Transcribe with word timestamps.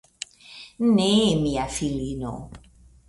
Ne, 0.95 1.05
mia 1.43 1.67
filino! 1.77 2.33